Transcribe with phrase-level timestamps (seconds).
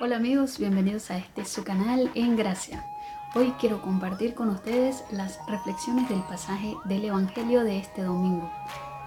[0.00, 2.86] Hola amigos, bienvenidos a este su canal en Gracia.
[3.34, 8.48] Hoy quiero compartir con ustedes las reflexiones del pasaje del Evangelio de este domingo.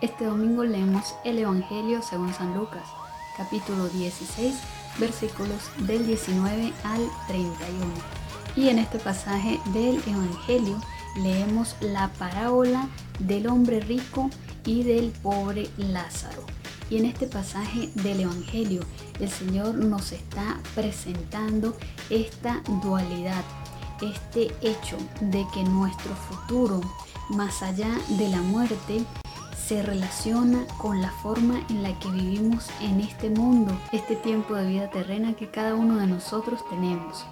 [0.00, 2.88] Este domingo leemos el Evangelio según San Lucas,
[3.36, 4.58] capítulo 16,
[4.98, 7.84] versículos del 19 al 31.
[8.56, 10.80] Y en este pasaje del Evangelio
[11.16, 14.30] leemos la parábola del hombre rico
[14.64, 16.46] y del pobre Lázaro.
[16.90, 18.82] Y en este pasaje del Evangelio
[19.20, 21.76] el Señor nos está presentando
[22.08, 23.44] esta dualidad,
[24.00, 26.80] este hecho de que nuestro futuro,
[27.30, 29.04] más allá de la muerte,
[29.68, 34.66] se relaciona con la forma en la que vivimos en este mundo, este tiempo de
[34.66, 37.26] vida terrena que cada uno de nosotros tenemos.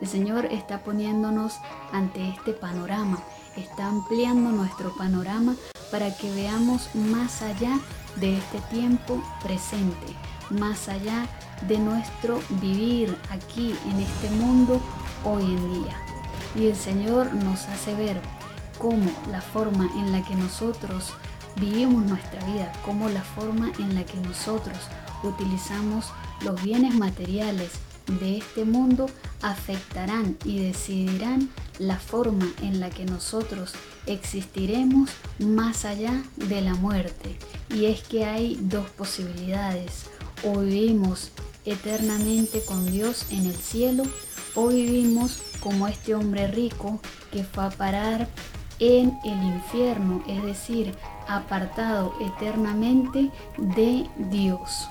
[0.00, 1.58] El Señor está poniéndonos
[1.92, 3.18] ante este panorama,
[3.56, 5.56] está ampliando nuestro panorama
[5.90, 7.78] para que veamos más allá
[8.16, 10.16] de este tiempo presente,
[10.48, 11.26] más allá
[11.68, 14.80] de nuestro vivir aquí en este mundo
[15.24, 15.96] hoy en día.
[16.54, 18.20] Y el Señor nos hace ver
[18.78, 21.12] cómo la forma en la que nosotros
[21.56, 24.78] vivimos nuestra vida, cómo la forma en la que nosotros
[25.22, 26.06] utilizamos
[26.42, 27.70] los bienes materiales
[28.18, 29.06] de este mundo
[29.42, 33.72] afectarán y decidirán la forma en la que nosotros
[34.06, 37.36] existiremos más allá de la muerte.
[37.74, 40.06] Y es que hay dos posibilidades.
[40.42, 41.30] O vivimos
[41.64, 44.04] eternamente con Dios en el cielo
[44.54, 47.00] o vivimos como este hombre rico
[47.30, 48.28] que fue a parar
[48.78, 50.94] en el infierno, es decir,
[51.28, 54.88] apartado eternamente de Dios.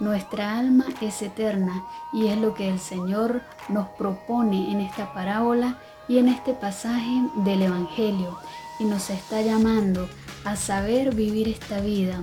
[0.00, 5.78] Nuestra alma es eterna y es lo que el Señor nos propone en esta parábola
[6.08, 8.38] y en este pasaje del Evangelio
[8.78, 10.08] y nos está llamando
[10.44, 12.22] a saber vivir esta vida,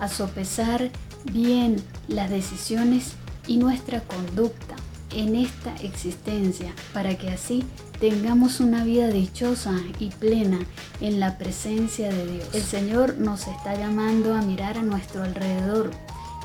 [0.00, 0.90] a sopesar
[1.30, 1.76] bien
[2.08, 3.12] las decisiones
[3.46, 4.74] y nuestra conducta
[5.14, 7.64] en esta existencia para que así
[8.00, 10.58] tengamos una vida dichosa y plena
[11.00, 12.48] en la presencia de Dios.
[12.52, 15.92] El Señor nos está llamando a mirar a nuestro alrededor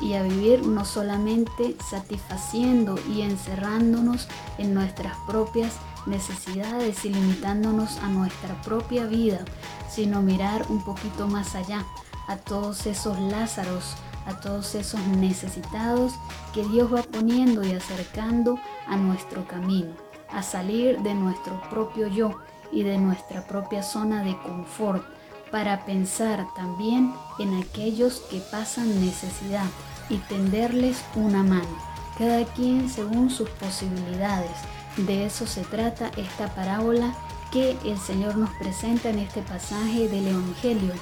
[0.01, 4.27] y a vivir no solamente satisfaciendo y encerrándonos
[4.57, 5.73] en nuestras propias
[6.05, 9.39] necesidades y limitándonos a nuestra propia vida,
[9.89, 11.85] sino mirar un poquito más allá
[12.27, 13.95] a todos esos Lázaros,
[14.25, 16.13] a todos esos necesitados
[16.53, 19.91] que Dios va poniendo y acercando a nuestro camino,
[20.29, 22.39] a salir de nuestro propio yo
[22.71, 25.03] y de nuestra propia zona de confort
[25.51, 29.65] para pensar también en aquellos que pasan necesidad
[30.09, 31.77] y tenderles una mano,
[32.17, 34.51] cada quien según sus posibilidades.
[34.97, 37.13] De eso se trata esta parábola
[37.51, 40.93] que el Señor nos presenta en este pasaje del Evangelio,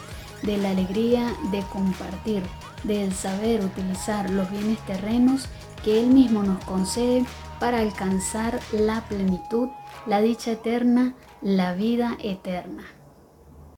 [0.43, 2.43] de la alegría de compartir,
[2.83, 5.47] del saber utilizar los bienes terrenos
[5.83, 7.25] que Él mismo nos concede
[7.59, 9.69] para alcanzar la plenitud,
[10.05, 12.96] la dicha eterna, la vida eterna.